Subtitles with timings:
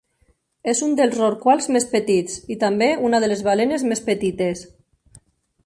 [0.71, 4.65] És un dels rorquals més petits i també una de les balenes més petites.